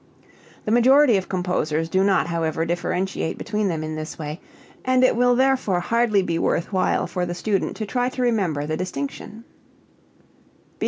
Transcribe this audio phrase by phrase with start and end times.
[0.65, 4.41] The majority of composers do not however differentiate between them in this way,
[4.83, 8.65] and it will therefore hardly be worth while for the student to try to remember
[8.65, 9.43] the distinction.